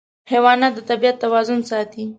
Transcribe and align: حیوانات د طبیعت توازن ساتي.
حیوانات 0.31 0.73
د 0.75 0.79
طبیعت 0.89 1.15
توازن 1.23 1.59
ساتي. 1.69 2.03